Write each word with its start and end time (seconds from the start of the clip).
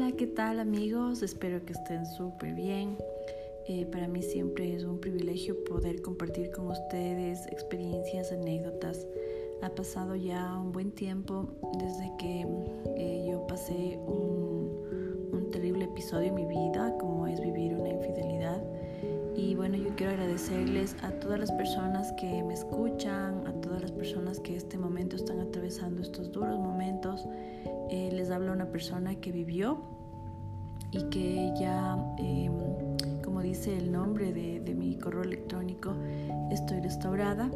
Hola, 0.00 0.12
¿qué 0.12 0.28
tal 0.28 0.60
amigos? 0.60 1.24
Espero 1.24 1.66
que 1.66 1.72
estén 1.72 2.06
súper 2.06 2.54
bien. 2.54 2.96
Eh, 3.66 3.84
para 3.86 4.06
mí 4.06 4.22
siempre 4.22 4.72
es 4.76 4.84
un 4.84 5.00
privilegio 5.00 5.64
poder 5.64 6.02
compartir 6.02 6.52
con 6.52 6.68
ustedes 6.68 7.44
experiencias, 7.48 8.30
anécdotas. 8.30 9.08
Ha 9.60 9.70
pasado 9.70 10.14
ya 10.14 10.56
un 10.56 10.70
buen 10.70 10.92
tiempo 10.92 11.48
desde 11.80 12.12
que 12.16 12.46
eh, 12.96 13.26
yo 13.28 13.44
pasé 13.48 13.98
un, 14.06 15.30
un 15.32 15.50
terrible 15.50 15.86
episodio 15.86 16.28
en 16.28 16.34
mi 16.36 16.46
vida, 16.46 16.96
como 17.00 17.26
es 17.26 17.40
vivir 17.40 17.74
una 17.74 17.88
infidelidad. 17.88 18.62
Y 19.34 19.56
bueno, 19.56 19.76
yo 19.78 19.90
quiero 19.96 20.12
agradecerles 20.12 20.94
a 21.02 21.10
todas 21.10 21.40
las 21.40 21.50
personas 21.50 22.12
que 22.12 22.44
me 22.44 22.54
escuchan, 22.54 23.44
a 23.48 23.52
todas 23.62 23.82
las 23.82 23.90
personas 23.90 24.38
que 24.38 24.52
en 24.52 24.58
este 24.58 24.78
momento 24.78 25.16
están 25.16 25.40
atravesando 25.40 26.02
estos 26.02 26.30
duros 26.30 26.56
momentos. 26.56 27.26
Eh, 27.90 28.10
les 28.12 28.30
habla 28.30 28.52
una 28.52 28.66
persona 28.66 29.14
que 29.16 29.32
vivió 29.32 29.78
y 30.90 31.02
que 31.10 31.52
ya, 31.58 31.96
em, 32.18 32.52
como 33.22 33.42
dice 33.42 33.76
el 33.76 33.92
nombre 33.92 34.32
de, 34.32 34.60
de 34.60 34.74
mi 34.74 34.96
correo 34.98 35.22
electrónico, 35.22 35.94
estoy 36.50 36.80
restaurada 36.80 37.50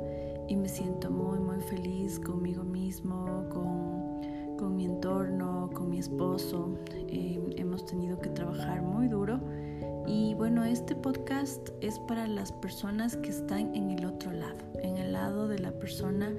y 0.49 0.57
me 0.57 0.69
siento 0.69 1.11
muy, 1.11 1.39
muy 1.39 1.61
feliz 1.61 2.19
conmigo 2.19 2.63
mismo, 2.65 3.45
con, 3.51 4.57
con 4.59 4.77
mi 4.77 4.85
entorno, 4.85 5.71
con 5.73 5.91
mi 5.91 5.99
esposo. 5.99 6.77
Em, 7.09 7.45
hemos 7.57 7.85
tenido 7.87 8.19
que 8.19 8.29
trabajar 8.31 8.83
muy 8.83 9.09
duro 9.09 9.41
y 10.07 10.35
bueno, 10.35 10.65
este 10.65 10.95
podcast 10.95 11.71
es 11.81 11.99
para 12.01 12.27
las 12.27 12.53
personas 12.53 13.17
que 13.17 13.31
están 13.31 13.75
en 13.75 13.91
el 13.91 14.05
otro 14.05 14.33
lado, 14.33 14.59
en 14.83 14.99
el 14.99 15.13
lado 15.13 15.47
de 15.47 15.59
la 15.59 15.73
persona 15.73 16.33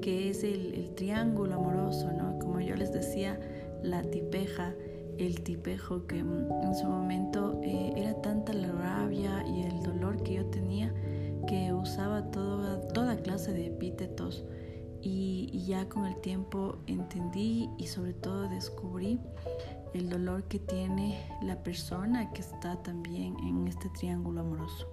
que 0.00 0.30
es 0.30 0.44
el, 0.44 0.92
triángulo 0.94 1.54
amoroso, 1.54 2.10
¿no? 2.12 2.38
Como 2.38 2.60
yo 2.60 2.76
les 2.76 2.92
decía, 2.92 3.38
la 3.82 4.02
tipeja, 4.02 4.74
el 5.18 5.42
tipejo, 5.42 6.06
que 6.06 6.18
en 6.18 6.74
su 6.74 6.86
momento 6.86 7.60
eh, 7.62 7.92
era 7.96 8.14
tanta 8.22 8.52
la 8.52 8.70
rabia 8.72 9.44
y 9.46 9.62
el 9.62 9.82
dolor 9.82 10.22
que 10.22 10.34
yo 10.34 10.46
tenía 10.46 10.92
que 11.46 11.72
usaba 11.72 12.30
toda, 12.30 12.80
toda 12.88 13.16
clase 13.16 13.52
de 13.52 13.66
epítetos 13.66 14.44
y, 15.02 15.50
y 15.52 15.66
ya 15.66 15.88
con 15.88 16.06
el 16.06 16.16
tiempo 16.20 16.78
entendí 16.86 17.68
y 17.76 17.86
sobre 17.86 18.14
todo 18.14 18.48
descubrí 18.48 19.20
el 19.92 20.08
dolor 20.08 20.44
que 20.44 20.58
tiene 20.58 21.18
la 21.42 21.62
persona 21.62 22.32
que 22.32 22.40
está 22.40 22.82
también 22.82 23.36
en 23.40 23.68
este 23.68 23.88
triángulo 23.90 24.40
amoroso. 24.40 24.88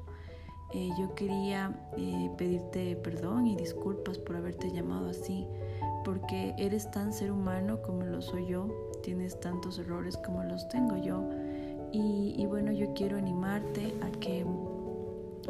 Eh, 0.74 0.90
yo 0.98 1.14
quería 1.16 1.74
eh, 1.98 2.32
pedirte 2.38 2.96
perdón 2.96 3.46
y 3.48 3.56
disculpas 3.56 4.18
por 4.18 4.38
haberte 4.38 4.72
llamado 4.72 5.10
así, 5.10 5.48
porque 6.06 6.54
eres 6.58 6.90
tan 6.92 7.12
ser 7.12 7.32
humano 7.32 7.82
como 7.82 8.04
lo 8.04 8.22
soy 8.22 8.48
yo, 8.48 8.68
tienes 9.04 9.40
tantos 9.40 9.80
errores 9.80 10.18
como 10.18 10.44
los 10.44 10.68
tengo 10.70 10.98
yo. 10.98 11.30
Y, 11.94 12.46
bueno, 12.46 12.72
yo 12.72 12.94
quiero 12.94 13.18
animarte 13.18 13.94
a 14.02 14.10
que 14.20 14.46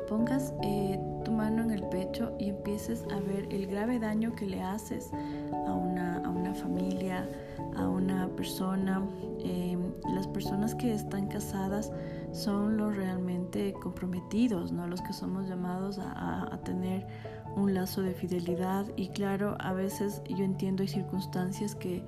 pongas 0.09 0.55
eh, 0.63 1.00
tu 1.23 1.31
mano 1.31 1.61
en 1.61 1.69
el 1.69 1.83
pecho 1.83 2.33
y 2.39 2.50
empieces 2.50 3.06
a 3.11 3.19
ver 3.19 3.47
el 3.52 3.67
grave 3.67 4.00
daño 4.00 4.33
que 4.33 4.47
le 4.47 4.59
haces 4.59 5.11
a 5.13 5.72
una, 5.72 6.10
familia, 6.53 7.27
a 7.75 7.88
una 7.88 8.27
persona. 8.30 9.02
Em, 9.39 9.91
las 10.13 10.27
personas 10.27 10.75
que 10.75 10.94
están 10.94 11.27
casadas 11.27 11.91
son 12.31 12.77
los 12.77 12.95
realmente 12.95 13.73
comprometidos, 13.73 14.72
¿no? 14.72 14.88
los 14.88 15.02
que 15.02 15.13
somos 15.13 15.47
llamados 15.47 15.99
a, 15.99 16.59
tener 16.63 17.07
un 17.55 17.73
lazo 17.73 18.02
de 18.02 18.13
fidelidad 18.13 18.85
y 18.95 19.09
claro, 19.09 19.57
a 19.59 19.73
veces 19.73 20.22
yo 20.29 20.44
entiendo 20.45 20.83
hay 20.83 20.88
circunstancias 20.88 21.75
que, 21.75 22.03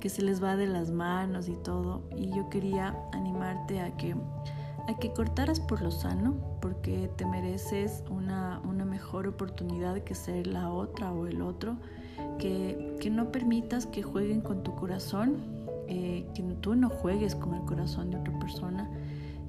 que 0.00 0.08
se 0.08 0.22
les 0.22 0.42
va 0.42 0.56
de 0.56 0.66
las 0.66 0.90
manos 0.90 1.48
y 1.48 1.56
todo 1.56 2.02
y 2.16 2.34
yo 2.34 2.48
quería 2.48 2.96
animarte 3.12 3.80
a 3.80 3.96
que 3.96 4.16
a 4.88 4.94
que 4.94 5.12
cortaras 5.12 5.60
por 5.60 5.82
lo 5.82 5.90
sano, 5.90 6.34
porque 6.62 7.10
te 7.16 7.26
mereces 7.26 8.02
una, 8.08 8.60
una 8.64 8.86
mejor 8.86 9.28
oportunidad 9.28 9.98
que 9.98 10.14
ser 10.14 10.46
la 10.46 10.70
otra 10.70 11.12
o 11.12 11.26
el 11.26 11.42
otro 11.42 11.76
que, 12.38 13.10
no 13.10 13.32
permitas 13.32 13.86
que 13.86 14.02
jueguen 14.02 14.40
con 14.40 14.62
tu 14.62 14.74
corazón, 14.74 15.36
eh, 15.88 16.26
que 16.34 16.42
tú 16.60 16.74
no 16.74 16.90
juegues 16.90 17.34
con 17.34 17.54
el 17.54 17.62
corazón 17.62 18.10
de 18.10 18.18
otra 18.18 18.38
persona, 18.38 18.90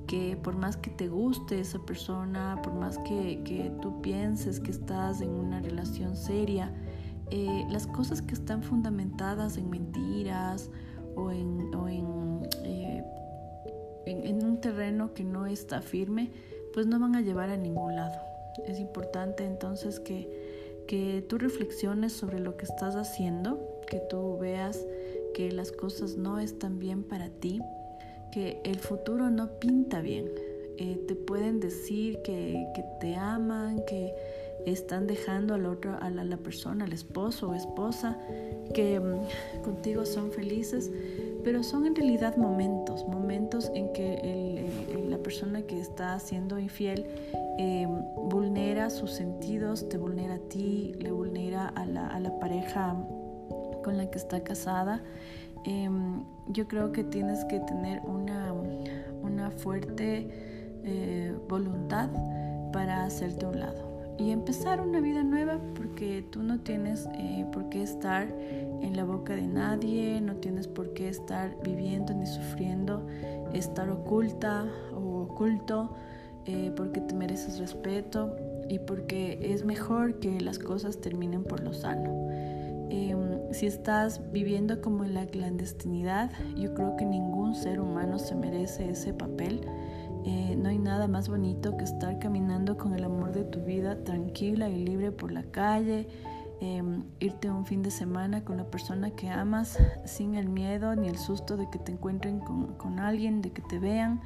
que 0.08 0.38
por 0.38 0.56
más 0.56 0.78
que 0.78 0.90
te 0.90 1.08
guste 1.08 1.60
esa 1.60 1.80
persona, 1.80 2.60
por 2.64 2.74
más 2.74 2.98
que, 3.00 3.72
tú 3.82 4.02
pienses 4.02 4.60
que 4.60 4.72
estás 4.72 5.22
en 5.22 5.30
una 5.30 5.60
relación 5.60 6.16
seria, 6.16 6.74
eh, 7.32 7.66
las 7.70 7.86
cosas 7.86 8.22
que 8.22 8.34
están 8.34 8.64
fundamentadas 8.64 9.58
en 9.58 9.70
mentiras 9.70 10.72
o 11.16 11.32
en, 11.32 11.70
eh, 12.64 13.04
en, 14.06 14.26
en 14.26 14.46
un 14.46 14.62
terreno 14.62 15.14
que 15.14 15.24
no 15.24 15.46
está 15.46 15.82
firme, 15.82 16.32
pues 16.74 16.88
no 16.88 17.00
van 17.00 17.16
a 17.16 17.22
llevar 17.22 17.50
a 17.50 17.58
ningún 17.58 17.96
lado. 17.96 18.16
Es 18.66 18.80
importante 18.80 19.46
entonces 19.46 20.00
que 20.00 20.39
que 20.90 21.24
tú 21.30 21.38
reflexiones 21.38 22.14
sobre 22.14 22.40
lo 22.40 22.58
que 22.58 22.66
estás 22.66 22.96
haciendo, 22.96 23.80
que 23.88 24.00
tú 24.10 24.40
veas 24.40 24.84
que 25.36 25.52
las 25.52 25.72
cosas 25.72 26.18
no 26.18 26.40
están 26.40 26.80
bien 26.80 27.04
para 27.04 27.30
ti, 27.30 27.62
que 28.32 28.60
el 28.66 28.80
futuro 28.80 29.30
no 29.30 29.60
pinta 29.60 30.02
bien. 30.02 30.32
Eh, 30.78 31.00
te 31.08 31.14
pueden 31.14 31.60
decir 31.60 32.24
que, 32.24 32.66
te 33.00 33.16
aman, 33.16 33.86
que 33.86 34.16
están 34.66 35.06
dejando 35.06 35.54
al 35.54 35.68
otro, 35.68 35.96
a 36.02 36.10
la, 36.10 36.38
persona, 36.38 36.86
al 36.86 36.94
esposo 36.94 37.50
o 37.50 37.54
esposa, 37.54 38.18
que 38.74 39.00
mm, 39.00 39.62
contigo 39.62 40.08
son 40.08 40.32
felices, 40.32 40.90
pero 41.44 41.64
son 41.64 41.86
en 41.86 41.96
realidad 41.96 42.38
momentos, 42.38 43.08
momentos 43.08 43.72
en 43.74 43.92
que 43.94 44.70
la 45.08 45.18
persona 45.18 45.62
que 45.64 45.80
está 45.80 46.20
siendo 46.20 46.60
infiel 46.60 47.06
Em, 47.62 48.06
vulnera 48.16 48.90
sus 48.90 49.12
sentidos, 49.12 49.90
te 49.90 49.98
vulnera 49.98 50.36
a 50.36 50.40
ti, 50.40 50.94
le 50.98 51.12
vulnera 51.12 51.68
a 51.68 51.86
la, 51.86 52.40
pareja 52.40 52.96
con 53.84 53.98
la 53.98 54.10
que 54.10 54.18
está 54.18 54.40
casada. 54.46 55.04
Em, 55.66 56.24
yo 56.48 56.70
creo 56.70 56.94
que 56.94 57.04
tienes 57.04 57.44
que 57.44 57.60
tener 57.60 58.00
una, 58.06 58.54
una 59.22 59.52
fuerte 59.52 60.30
eh, 60.86 61.36
voluntad 61.50 62.10
para 62.72 63.04
hacerte 63.04 63.46
un 63.46 63.60
lado 63.60 63.89
y 64.20 64.32
empezar 64.32 64.82
una 64.82 65.00
vida 65.00 65.24
nueva 65.24 65.60
porque 65.76 66.24
tú 66.30 66.44
no 66.44 66.60
tienes 66.60 67.08
eh, 67.14 67.46
por 67.54 67.70
qué 67.70 67.82
estar 67.82 68.28
en 68.82 68.96
la 68.96 69.06
boca 69.06 69.34
de 69.34 69.48
nadie, 69.48 70.20
no 70.20 70.36
tienes 70.36 70.68
por 70.68 70.94
qué 70.94 71.08
estar 71.08 71.56
viviendo 71.64 72.14
ni 72.14 72.26
sufriendo, 72.26 73.08
estar 73.54 73.90
oculta 73.90 74.68
o 74.94 75.22
oculto 75.22 75.96
eh, 76.46 76.72
porque 76.76 77.00
te 77.00 77.16
mereces 77.16 77.60
respeto 77.60 78.36
y 78.68 78.80
porque 78.80 79.40
es 79.42 79.64
mejor 79.64 80.20
que 80.20 80.42
las 80.42 80.60
cosas 80.60 81.00
terminen 81.00 81.44
por 81.44 81.62
lo 81.62 81.74
sano. 81.74 82.28
Em, 82.90 83.19
si 83.60 83.66
estás 83.66 84.22
viviendo 84.32 84.80
como 84.80 85.04
en 85.04 85.14
la 85.14 85.26
clandestinidad, 85.26 86.32
yo 86.56 86.74
creo 86.74 86.96
que 86.96 87.04
ningún 87.04 87.56
ser 87.56 87.82
humano 87.82 88.18
se 88.18 88.34
merece 88.34 88.90
ese 88.90 89.14
papel. 89.14 89.68
Eh, 90.24 90.56
no 90.58 90.70
hay 90.70 90.78
nada 90.78 91.10
más 91.10 91.28
bonito 91.28 91.76
que 91.76 91.84
estar 91.84 92.20
caminando 92.20 92.78
con 92.78 92.94
el 92.94 93.04
amor 93.04 93.34
de 93.34 93.44
tu 93.44 93.60
vida 93.60 94.02
tranquila 94.06 94.70
y 94.70 94.86
libre 94.86 95.12
por 95.12 95.34
la 95.34 95.44
calle, 95.44 96.08
em, 96.62 97.04
irte 97.20 97.50
un 97.50 97.66
fin 97.66 97.84
de 97.84 97.92
semana 97.92 98.46
con 98.46 98.56
la 98.56 98.64
persona 98.64 99.12
que 99.12 99.28
amas 99.28 99.78
sin 100.06 100.36
el 100.36 100.48
miedo 100.48 100.96
ni 100.96 101.10
el 101.10 101.18
susto 101.18 101.58
de 101.58 101.70
que 101.70 101.80
te 101.80 101.92
encuentren 101.92 102.40
con, 102.40 102.76
con 102.76 102.98
alguien, 103.02 103.42
de 103.42 103.52
que 103.52 103.62
te 103.64 103.78
vean. 103.78 104.22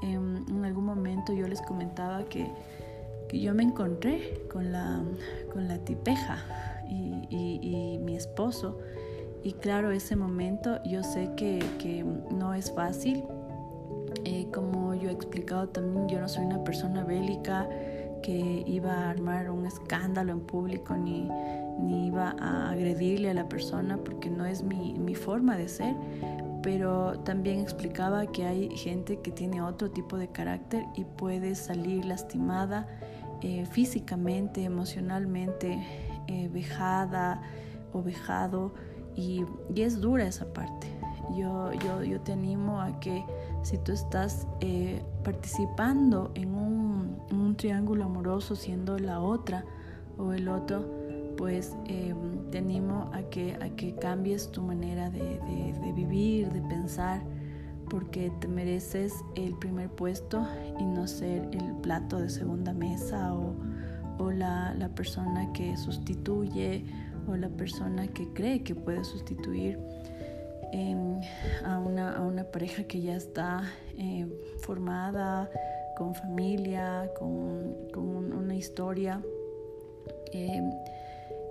Em, 0.00 0.42
en 0.48 0.64
algún 0.64 0.86
momento 0.86 1.34
yo 1.34 1.46
les 1.48 1.60
comentaba 1.60 2.24
que, 2.24 2.50
que 3.28 3.40
yo 3.40 3.54
me 3.54 3.62
encontré 3.62 4.40
con 4.50 4.72
la, 4.72 5.02
con 5.52 5.68
la 5.68 5.76
tipeja 5.84 6.73
y, 6.88 7.26
y, 7.30 7.98
mi 7.98 8.16
esposo. 8.16 8.78
Y 9.42 9.52
claro, 9.52 9.90
ese 9.90 10.16
momento 10.16 10.82
yo 10.84 11.02
sé 11.02 11.30
que, 11.36 11.58
que 11.78 12.04
no 12.04 12.54
es 12.54 12.72
fácil. 12.72 13.24
Eh, 14.24 14.46
como 14.52 14.94
yo 14.94 15.10
he 15.10 15.12
explicado 15.12 15.68
también, 15.68 16.08
yo 16.08 16.20
no 16.20 16.28
soy 16.28 16.44
una 16.44 16.62
persona 16.64 17.04
bélica 17.04 17.68
que 18.22 18.64
iba 18.66 18.92
a 18.92 19.10
armar 19.10 19.50
un 19.50 19.66
escándalo 19.66 20.32
en 20.32 20.40
público 20.40 20.96
ni, 20.96 21.28
ni 21.78 22.06
iba 22.06 22.34
a 22.40 22.70
agredirle 22.70 23.30
a 23.30 23.34
la 23.34 23.48
persona 23.48 23.98
porque 23.98 24.30
no 24.30 24.46
es 24.46 24.62
mi, 24.62 24.94
mi 24.94 25.14
forma 25.14 25.58
de 25.58 25.68
ser 25.68 25.94
pero 26.64 27.18
también 27.20 27.60
explicaba 27.60 28.24
que 28.24 28.46
hay 28.46 28.70
gente 28.70 29.20
que 29.20 29.30
tiene 29.30 29.60
otro 29.60 29.90
tipo 29.90 30.16
de 30.16 30.28
carácter 30.28 30.86
y 30.96 31.04
puede 31.04 31.56
salir 31.56 32.06
lastimada 32.06 32.88
eh, 33.42 33.66
físicamente, 33.66 34.64
emocionalmente, 34.64 35.78
eh, 36.28 36.48
vejada 36.52 37.42
o 37.92 38.02
vejado 38.02 38.72
y, 39.16 39.44
es 39.74 40.00
dura 40.00 40.26
esa 40.26 40.52
parte. 40.52 40.88
Yo, 41.36 41.72
yo, 41.72 42.02
yo, 42.02 42.20
te 42.20 42.32
animo 42.32 42.80
a 42.80 43.00
que 43.00 43.24
si 43.62 43.78
tú 43.78 43.92
estás 43.92 44.46
eh, 44.60 45.02
participando 45.22 46.30
en 46.34 46.54
un, 46.54 47.18
un 47.30 47.56
triángulo 47.56 48.04
amoroso 48.04 48.56
siendo 48.56 48.98
la 48.98 49.20
otra 49.20 49.64
o 50.18 50.32
el 50.32 50.48
otro, 50.48 50.84
pues 51.36 51.76
em, 51.86 52.50
te 52.50 52.58
animo 52.58 53.10
a 53.12 53.22
que, 53.22 53.56
a 53.60 53.68
que 53.70 53.94
cambies 53.96 54.50
tu 54.50 54.62
manera 54.62 55.10
de, 55.10 55.40
vivir, 55.94 56.50
de 56.50 56.60
pensar, 56.62 57.22
porque 57.88 58.32
te 58.40 58.48
mereces 58.48 59.14
el 59.34 59.54
primer 59.54 59.90
puesto 59.90 60.46
y 60.78 60.84
no 60.84 61.06
ser 61.06 61.48
el 61.52 61.74
plato 61.82 62.18
de 62.18 62.30
segunda 62.30 62.72
mesa 62.72 63.34
o, 63.34 63.54
la, 64.18 64.90
persona 64.94 65.52
que 65.52 65.76
sustituye 65.76 66.84
o 67.26 67.36
la 67.36 67.48
persona 67.48 68.06
que 68.08 68.32
cree 68.32 68.62
que 68.62 68.74
puede 68.74 69.04
sustituir 69.04 69.78
em, 70.72 71.20
a, 71.64 71.78
una, 71.78 72.44
pareja 72.44 72.84
que 72.84 73.00
ya 73.00 73.16
está 73.16 73.62
eh, 73.98 74.26
formada, 74.62 75.50
con 75.96 76.14
familia, 76.14 77.10
con, 77.18 78.32
una 78.32 78.54
historia. 78.54 79.22
Em, 80.32 80.70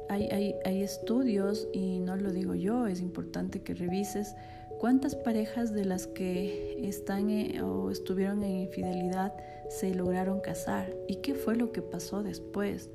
hay, 0.10 0.84
estudios, 0.84 1.68
y 1.74 2.00
no 2.00 2.16
lo 2.16 2.32
digo 2.32 2.56
yo, 2.56 2.88
es 2.88 3.02
importante 3.02 3.62
que 3.62 3.74
revises 3.74 4.36
cuántas 4.84 5.16
parejas 5.16 5.74
de 5.74 5.86
las 5.86 6.08
que 6.08 6.86
están 6.86 7.30
o 7.62 7.90
estuvieron 7.90 8.44
en 8.44 8.64
infidelidad 8.64 9.34
se 9.70 9.96
lograron 9.96 10.42
casar 10.42 10.94
y 11.08 11.22
qué 11.22 11.36
fue 11.36 11.56
lo 11.56 11.72
que 11.72 11.82
pasó 11.82 12.22
después. 12.22 12.90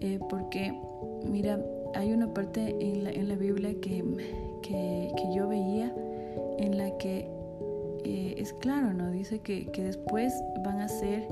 Eh, 0.00 0.20
porque, 0.30 0.72
mira, 1.28 1.62
hay 1.94 2.14
una 2.14 2.32
parte 2.32 2.74
en 2.80 3.28
la, 3.28 3.36
Biblia 3.36 3.74
que, 3.78 4.02
que, 4.62 5.12
yo 5.36 5.48
veía 5.48 5.94
en 6.56 6.78
la 6.78 6.96
que 6.96 7.30
eh, 8.04 8.34
es 8.38 8.54
claro, 8.54 8.94
¿no? 8.94 9.10
Dice 9.10 9.40
que, 9.40 9.66
que 9.66 9.84
después 9.84 10.32
van 10.64 10.80
a 10.80 10.88
ser 10.88 11.28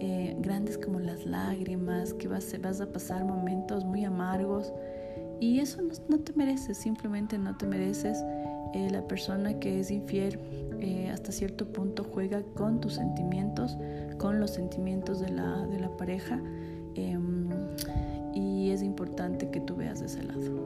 eh, 0.00 0.34
grandes 0.40 0.76
como 0.76 0.98
las 0.98 1.24
lágrimas, 1.24 2.12
que 2.12 2.26
vas, 2.26 2.60
vas, 2.60 2.80
a 2.80 2.86
pasar 2.86 3.24
momentos 3.24 3.84
muy 3.84 4.04
amargos 4.04 4.72
y 5.40 5.60
eso 5.60 5.80
no, 6.08 6.18
te 6.18 6.32
mereces, 6.32 6.78
simplemente 6.78 7.38
no 7.38 7.56
te 7.56 7.66
mereces. 7.66 8.24
Eh, 8.74 8.88
la 8.90 9.06
persona 9.06 9.58
que 9.58 9.80
es 9.80 9.90
infiel 9.90 10.38
eh, 10.80 11.10
hasta 11.12 11.32
cierto 11.32 11.66
punto 11.66 12.04
juega 12.04 12.42
con 12.54 12.80
tus 12.80 12.94
sentimientos, 12.94 13.76
con 14.18 14.38
los 14.38 14.50
sentimientos 14.50 15.20
de 15.20 15.30
la, 15.30 15.66
de 15.66 15.80
la 15.80 15.96
pareja 15.96 16.40
em, 16.94 17.48
y 18.34 18.70
es 18.70 18.82
importante 18.82 19.50
que 19.50 19.60
tú 19.60 19.76
veas 19.76 20.00
de 20.00 20.06
ese 20.06 20.22
lado. 20.22 20.64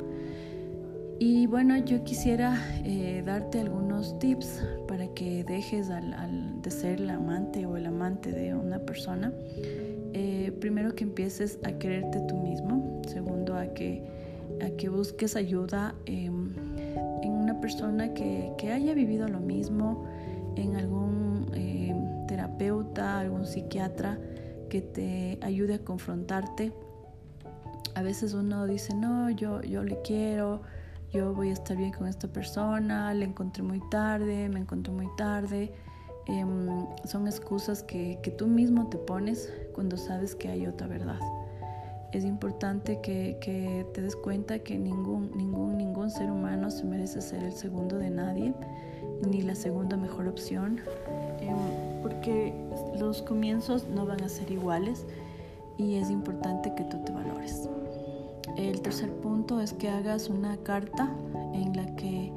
Y 1.25 1.47
bueno, 1.47 1.77
yo 1.79 2.03
quisiera 2.03 2.59
eh, 2.85 3.23
darte 3.25 3.61
algunos 3.61 4.19
tips 4.19 4.61
para 4.89 5.07
que 5.15 5.45
dejes 5.45 5.89
al, 5.89 6.61
de 6.61 6.71
ser 6.71 6.99
la 6.99 7.15
amante 7.15 7.65
o 7.65 7.77
el 7.77 7.87
amante 7.87 8.33
de 8.33 8.57
una 8.57 8.81
persona. 8.81 9.33
Eh, 10.15 10.53
primero 10.61 10.97
que 10.97 11.05
empieces 11.05 11.61
a 11.63 11.79
quererte 11.79 12.19
tú 12.29 12.37
mismo. 12.39 13.01
Segundo, 13.07 13.55
a 13.55 13.67
que, 13.69 14.03
a 14.67 14.71
que 14.71 14.89
busques 14.89 15.37
ayuda 15.37 15.95
em, 16.07 16.51
persona 17.63 18.13
que, 18.13 18.53
que, 18.59 18.73
haya 18.73 18.93
vivido 18.93 19.27
lo 19.27 19.41
mismo, 19.41 20.05
en 20.57 20.77
algún 20.77 21.51
em, 21.55 22.27
terapeuta, 22.27 23.21
algún 23.21 23.47
psiquiatra 23.47 24.19
que 24.69 24.83
te 24.83 25.39
ayude 25.41 25.77
a 25.77 25.79
confrontarte. 25.79 26.75
A 27.95 28.03
veces 28.03 28.35
uno 28.35 28.67
dice, 28.67 28.95
no, 28.95 29.31
yo, 29.31 29.63
yo 29.63 29.83
le 29.83 30.03
quiero 30.03 30.61
yo 31.13 31.35
voy 31.35 31.51
a 31.51 31.53
estar 31.53 31.77
bien 31.77 31.93
con 31.93 32.09
esta 32.09 32.27
persona, 32.27 33.13
le 33.13 33.27
encontré 33.27 33.63
muy 33.63 33.81
tarde, 33.91 34.49
me 34.49 34.61
encontré 34.61 34.93
muy 34.93 35.09
tarde. 35.17 35.71
Em, 36.27 36.87
son 37.05 37.27
excusas 37.27 37.83
que, 37.83 38.19
que, 38.23 38.31
tú 38.31 38.47
mismo 38.47 38.89
te 38.89 38.97
pones 38.97 39.53
cuando 39.75 39.99
sabes 39.99 40.35
que 40.35 40.49
hay 40.49 40.67
otra 40.67 40.87
verdad. 40.87 41.19
Es 42.13 42.25
importante 42.25 43.01
que, 43.01 43.39
que, 43.41 43.87
te 43.95 44.03
des 44.03 44.17
cuenta 44.17 44.59
que 44.59 44.79
ningún, 44.79 45.31
ningún, 45.35 45.79
ningún 45.79 46.11
ser 46.11 46.31
humano 46.31 46.71
se 46.71 46.85
merece 46.85 47.23
ser 47.23 47.43
el 47.43 47.53
segundo 47.53 47.97
de 47.97 48.11
nadie, 48.11 48.53
ni 49.27 49.41
la 49.41 49.55
segunda 49.55 49.97
mejor 49.97 50.29
opción, 50.29 50.81
em, 51.41 52.03
porque 52.03 52.53
los 52.99 53.23
comienzos 53.23 53.87
no 53.89 54.05
van 54.05 54.23
a 54.23 54.29
ser 54.29 54.51
iguales 54.51 55.07
y 55.79 55.95
es 55.95 56.11
importante 56.11 56.75
que 56.75 56.85
tú 56.85 56.99
te 57.05 57.13
valores. 57.13 57.69
El 58.57 58.83
tercer 58.83 59.11
punto 59.11 59.61
es 59.61 59.73
que 59.73 59.89
hagas 59.89 60.29
una 60.29 60.59
carta 60.59 61.11
en 61.55 61.75
la 61.75 61.87
que 61.97 62.31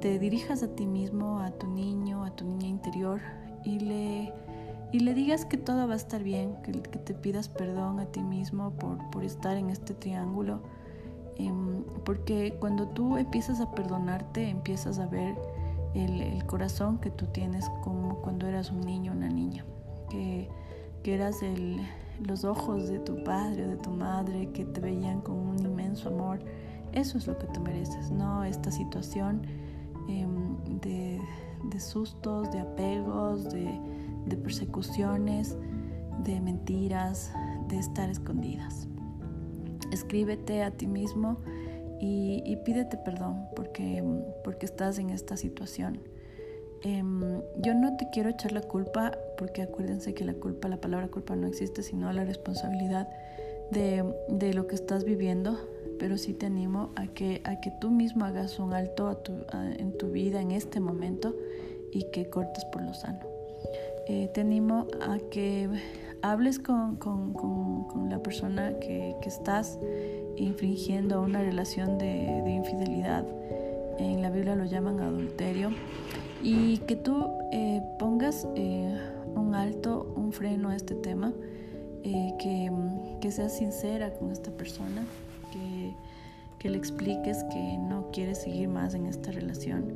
te 0.00 0.18
dirijas 0.18 0.62
a 0.62 0.68
ti 0.68 0.86
mismo, 0.86 1.40
a 1.40 1.50
tu 1.50 1.66
niño, 1.66 2.24
a 2.24 2.30
tu 2.30 2.44
niña 2.44 2.68
interior 2.68 3.20
y 3.64 3.78
le, 3.80 4.32
y 4.92 5.00
le 5.00 5.14
digas 5.14 5.44
que 5.44 5.56
todo 5.56 5.86
va 5.86 5.94
a 5.94 5.96
estar 5.96 6.22
bien, 6.22 6.56
que, 6.62 6.72
que 6.72 6.98
te 6.98 7.14
pidas 7.14 7.48
perdón 7.48 8.00
a 8.00 8.06
ti 8.06 8.22
mismo 8.22 8.70
por, 8.72 9.10
por 9.10 9.24
estar 9.24 9.56
en 9.56 9.70
este 9.70 9.94
triángulo. 9.94 10.60
Em, 11.36 11.84
porque 12.04 12.56
cuando 12.58 12.88
tú 12.88 13.16
empiezas 13.16 13.60
a 13.60 13.70
perdonarte, 13.72 14.48
empiezas 14.48 14.98
a 14.98 15.06
ver 15.06 15.36
el, 15.94 16.20
el, 16.20 16.44
corazón 16.46 16.98
que 16.98 17.10
tú 17.10 17.26
tienes 17.26 17.68
como 17.82 18.16
cuando 18.22 18.46
eras 18.46 18.70
un 18.70 18.80
niño 18.80 19.12
una 19.12 19.28
niña, 19.28 19.64
que, 20.10 20.48
que 21.02 21.14
eras 21.14 21.42
el, 21.42 21.80
los 22.26 22.44
ojos 22.44 22.88
de 22.88 22.98
tu 22.98 23.22
padre 23.22 23.66
o 23.66 23.68
de 23.68 23.76
tu 23.76 23.90
madre 23.90 24.50
que 24.50 24.64
te 24.64 24.80
veían 24.80 25.20
con 25.20 25.36
un 25.36 25.58
inmenso 25.58 26.08
amor. 26.08 26.40
Eso 26.92 27.18
es 27.18 27.26
lo 27.26 27.38
que 27.38 27.46
te 27.46 27.60
mereces, 27.60 28.10
no 28.10 28.44
esta 28.44 28.70
situación 28.70 29.42
em, 30.08 30.56
de, 30.80 31.20
sustos, 31.78 32.50
de 32.50 32.60
apegos, 32.60 33.44
de, 33.50 33.80
persecuciones, 34.36 35.56
de 36.24 36.40
mentiras, 36.40 37.32
de 37.68 37.78
estar 37.78 38.10
escondidas. 38.10 38.88
Escríbete 39.92 40.62
a 40.62 40.70
ti 40.70 40.86
mismo 40.86 41.38
y, 42.00 42.56
pídete 42.64 42.96
perdón 42.96 43.46
porque, 43.56 44.04
porque 44.44 44.66
estás 44.66 44.98
en 44.98 45.10
esta 45.10 45.36
situación. 45.36 46.00
Em, 46.82 47.42
yo 47.56 47.74
no 47.74 47.96
te 47.96 48.08
quiero 48.10 48.28
echar 48.28 48.52
la 48.52 48.60
culpa 48.60 49.12
porque 49.36 49.62
acuérdense 49.62 50.14
que 50.14 50.24
la 50.24 50.34
culpa, 50.34 50.68
la 50.68 50.80
palabra 50.80 51.08
culpa 51.08 51.34
no 51.34 51.46
existe, 51.46 51.82
sino 51.82 52.12
la 52.12 52.24
responsabilidad 52.24 53.08
de, 53.72 54.04
de 54.28 54.54
lo 54.54 54.66
que 54.66 54.76
estás 54.76 55.04
viviendo, 55.04 55.58
pero 55.98 56.16
sí 56.16 56.34
te 56.34 56.46
animo 56.46 56.92
a 56.94 57.08
que, 57.08 57.42
a 57.44 57.60
que 57.60 57.72
tú 57.80 57.90
mismo 57.90 58.24
hagas 58.24 58.58
un 58.60 58.72
alto 58.72 59.20
en 59.52 59.96
tu 59.98 60.10
vida 60.10 60.40
en 60.40 60.52
este 60.52 60.78
momento 60.80 61.34
y 61.92 62.04
que 62.12 62.30
cortes 62.30 62.64
por 62.66 62.82
lo 62.82 62.94
sano. 62.94 63.27
Eh, 64.08 64.30
te 64.32 64.40
animo 64.40 64.86
a 65.02 65.18
que 65.30 65.68
hables 66.22 66.58
con, 66.58 66.96
con, 66.96 67.34
con, 67.34 68.08
la 68.08 68.22
persona 68.22 68.78
que, 68.80 69.14
que, 69.20 69.28
estás 69.28 69.78
infringiendo 70.36 71.20
una 71.20 71.42
relación 71.42 71.98
de, 71.98 72.40
de 72.42 72.50
infidelidad. 72.50 73.26
En 73.98 74.22
la 74.22 74.30
Biblia 74.30 74.56
lo 74.56 74.64
llaman 74.64 75.00
adulterio 75.00 75.72
y 76.42 76.78
que 76.78 76.96
tú 76.96 77.26
eh, 77.52 77.82
pongas 77.98 78.48
eh, 78.56 78.98
un 79.34 79.54
alto, 79.54 80.10
un 80.16 80.32
freno 80.32 80.70
a 80.70 80.76
este 80.76 80.94
tema, 80.94 81.34
que, 82.02 82.70
que, 83.20 83.30
seas 83.30 83.58
sincera 83.58 84.14
con 84.14 84.32
esta 84.32 84.50
persona, 84.50 85.04
que, 85.52 85.92
que, 86.58 86.70
le 86.70 86.78
expliques 86.78 87.44
que 87.52 87.76
no 87.76 88.08
quieres 88.10 88.38
seguir 88.38 88.68
más 88.68 88.94
en 88.94 89.04
esta 89.04 89.30
relación. 89.30 89.92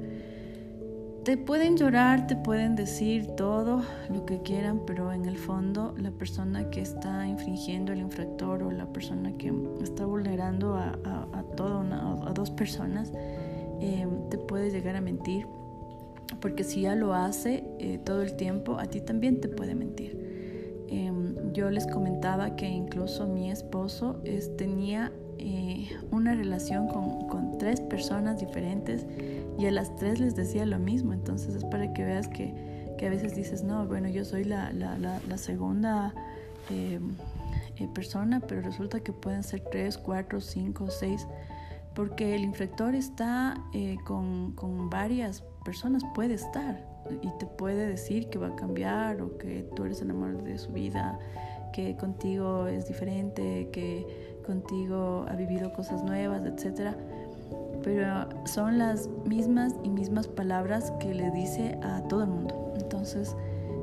Te 1.24 1.36
pueden 1.36 1.76
llorar, 1.76 2.26
te 2.26 2.34
pueden 2.34 2.74
decir 2.74 3.28
todo 3.36 3.82
lo 4.10 4.26
que 4.26 4.42
quieran, 4.42 4.80
pero 4.86 5.12
en 5.12 5.24
el 5.26 5.36
fondo 5.36 5.94
la 5.96 6.10
persona 6.10 6.68
que 6.70 6.80
está 6.80 7.28
infringiendo 7.28 7.92
el 7.92 8.00
infractor 8.00 8.64
o 8.64 8.72
la 8.72 8.86
persona 8.86 9.32
que 9.38 9.52
está 9.82 10.04
vulnerando 10.04 10.74
a, 10.74 10.98
a, 11.04 11.28
a, 11.32 12.32
dos 12.34 12.50
personas, 12.50 13.12
te 14.30 14.38
puede 14.38 14.70
llegar 14.70 14.96
a 14.96 15.00
mentir 15.00 15.46
porque 16.40 16.64
si 16.64 16.82
ya 16.82 16.94
lo 16.94 17.14
hace 17.14 17.64
eh, 17.78 17.98
todo 18.04 18.22
el 18.22 18.34
tiempo, 18.34 18.78
a 18.78 18.86
ti 18.86 19.00
también 19.00 19.40
te 19.40 19.48
puede 19.48 19.74
mentir. 19.74 20.18
Em, 20.88 21.52
yo 21.52 21.70
les 21.70 21.86
comentaba 21.86 22.56
que 22.56 22.68
incluso 22.68 23.26
mi 23.26 23.50
esposo 23.50 24.20
tenía 24.58 25.12
eh, 25.44 25.88
una 26.12 26.34
relación 26.34 26.86
con, 26.86 27.26
con, 27.26 27.58
tres 27.58 27.80
personas 27.80 28.38
diferentes 28.38 29.04
y 29.58 29.66
a 29.66 29.72
las 29.72 29.94
tres 29.96 30.20
les 30.20 30.36
decía 30.36 30.64
lo 30.66 30.78
mismo. 30.78 31.12
Entonces 31.12 31.56
es 31.56 31.64
para 31.64 31.92
que 31.92 32.04
veas 32.04 32.28
que, 32.28 32.94
que 32.96 33.06
a 33.08 33.10
veces 33.10 33.34
dices, 33.34 33.64
no, 33.64 33.84
bueno, 33.86 34.08
yo 34.08 34.24
soy 34.24 34.44
la, 34.44 34.72
la, 34.72 34.96
la, 34.96 35.38
segunda 35.38 36.14
em, 36.70 37.16
eh, 37.76 37.88
persona, 37.92 38.38
pero 38.38 38.62
resulta 38.62 39.00
que 39.00 39.12
pueden 39.12 39.42
ser 39.42 39.64
tres, 39.70 39.98
cuatro, 39.98 40.40
cinco, 40.40 40.88
seis 40.90 41.26
porque 41.94 42.34
el 42.34 42.42
infector 42.42 42.94
está 42.94 43.54
con, 44.04 44.52
con, 44.52 44.88
varias 44.88 45.42
personas 45.62 46.02
puede 46.14 46.34
estar 46.34 46.82
y 47.20 47.28
te 47.38 47.44
puede 47.44 47.86
decir 47.86 48.30
que 48.30 48.38
va 48.38 48.48
a 48.48 48.56
cambiar 48.56 49.20
o 49.20 49.36
que 49.36 49.68
tú 49.76 49.84
eres 49.84 50.00
el 50.00 50.10
amor 50.10 50.42
de 50.42 50.56
su 50.56 50.72
vida, 50.72 51.18
que 51.72 51.96
contigo 51.96 52.66
es 52.66 52.86
diferente, 52.86 53.68
que 53.72 54.31
contigo 54.42 55.26
ha 55.28 55.34
vivido 55.34 55.72
cosas 55.72 56.02
nuevas, 56.04 56.42
etc. 56.44 56.94
Pero 57.82 58.28
son 58.46 58.78
las 58.78 59.08
mismas 59.26 59.74
y 59.82 59.88
mismas 59.88 60.28
palabras 60.28 60.92
que 61.00 61.14
le 61.14 61.30
dice 61.30 61.78
a 61.82 62.02
todo 62.02 62.24
el 62.24 62.30
mundo. 62.30 62.72
Entonces 62.76 63.36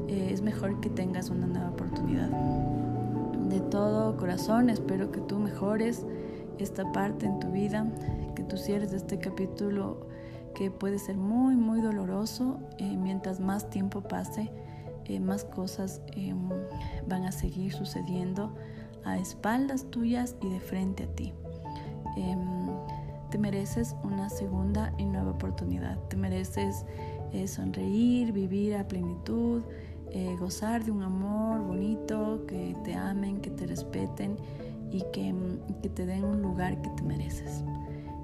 eh, 0.07 0.29
es 0.31 0.41
mejor 0.41 0.79
que 0.79 0.89
tengas 0.89 1.29
una 1.29 1.47
nueva 1.47 1.69
oportunidad. 1.69 2.29
De 3.49 3.59
todo 3.59 4.15
corazón 4.17 4.69
espero 4.69 5.11
que 5.11 5.21
tú 5.21 5.39
mejores 5.39 6.05
esta 6.59 6.91
parte 6.91 7.25
en 7.25 7.39
tu 7.39 7.51
vida, 7.51 7.87
que 8.35 8.43
tú 8.43 8.57
cierres 8.57 8.93
este 8.93 9.17
capítulo 9.19 10.07
que 10.55 10.71
puede 10.71 10.99
ser 10.99 11.17
muy, 11.17 11.55
muy 11.55 11.81
doloroso. 11.81 12.59
Eh, 12.77 12.97
mientras 12.97 13.39
más 13.39 13.69
tiempo 13.69 14.01
pase, 14.01 14.51
eh, 15.05 15.19
más 15.19 15.45
cosas 15.45 16.01
van 17.07 17.25
a 17.25 17.31
seguir 17.31 17.73
sucediendo 17.73 18.53
a 19.09 19.17
espaldas 19.17 19.85
tuyas 19.91 20.35
y 20.41 20.49
de 20.49 20.59
frente 20.59 21.03
a 21.03 21.07
ti. 21.15 21.33
Em, 22.17 22.39
te 23.29 23.37
mereces 23.37 23.95
una 24.03 24.29
segunda 24.29 24.91
y 24.97 25.05
nueva 25.05 25.31
oportunidad. 25.31 25.97
Te 26.07 26.17
mereces 26.17 26.85
eh, 27.31 27.47
sonreír, 27.47 28.31
vivir 28.31 28.75
a 28.75 28.87
plenitud, 28.87 29.61
gozar 30.39 30.83
de 30.83 30.89
un 30.89 31.03
amor 31.03 31.61
bonito, 31.61 32.43
que 32.47 32.75
te 32.83 32.95
amen, 32.95 33.41
que 33.41 33.51
te 33.51 33.67
respeten 33.67 34.37
y 34.91 35.03
que, 35.13 35.35
que 35.83 35.89
te 35.89 36.07
den 36.07 36.23
un 36.23 36.41
lugar 36.41 36.81
que 36.81 36.89
te 36.89 37.03
mereces. 37.03 37.63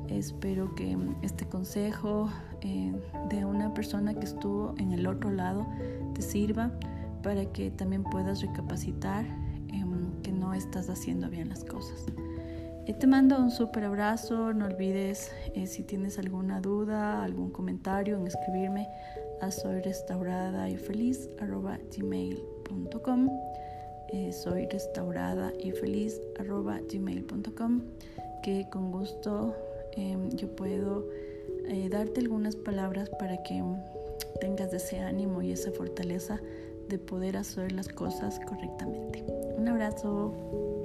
Espero 0.09 0.73
que 0.75 0.97
este 1.21 1.45
consejo 1.45 2.29
eh, 2.61 2.93
de 3.29 3.45
una 3.45 3.73
persona 3.73 4.13
que 4.13 4.25
estuvo 4.25 4.75
en 4.77 4.91
el 4.91 5.07
otro 5.07 5.31
lado 5.31 5.65
te 6.13 6.21
sirva 6.21 6.71
para 7.23 7.45
que 7.45 7.71
también 7.71 8.03
puedas 8.03 8.41
recapacitar 8.41 9.25
que 10.25 10.31
no 10.31 10.53
estás 10.53 10.89
haciendo 10.89 11.29
bien 11.29 11.49
las 11.49 11.63
cosas. 11.63 12.05
Eh, 12.87 12.93
te 12.93 13.07
mando 13.07 13.37
un 13.37 13.51
súper 13.51 13.83
abrazo, 13.83 14.53
no 14.53 14.65
olvides 14.65 15.31
eh, 15.53 15.67
si 15.67 15.83
tienes 15.83 16.17
alguna 16.17 16.59
duda, 16.61 17.23
algún 17.23 17.51
comentario 17.51 18.17
en 18.17 18.25
escribirme 18.25 18.87
a 19.41 19.51
soy 19.51 19.81
restaurada 19.81 20.69
y 20.69 20.77
feliz 20.77 21.29
gmail.com 21.95 23.29
soy 24.31 24.65
restaurada 24.67 25.51
y 25.61 25.71
feliz 25.71 26.21
gmail.com 26.39 27.81
que 28.43 28.67
con 28.71 28.91
gusto 28.91 29.53
Em, 29.95 30.29
yo 30.31 30.49
puedo 30.49 31.05
eh, 31.67 31.87
darte 31.89 32.19
algunas 32.19 32.55
palabras 32.55 33.09
para 33.09 33.41
que 33.43 33.63
tengas 34.41 34.73
ese 34.73 34.99
ánimo 34.99 35.41
y 35.41 35.51
esa 35.51 35.71
fortaleza 35.71 36.41
de 36.87 36.97
poder 36.99 37.37
hacer 37.37 37.71
las 37.71 37.87
cosas 37.89 38.39
correctamente. 38.47 39.23
Un 39.57 39.67
abrazo. 39.67 40.84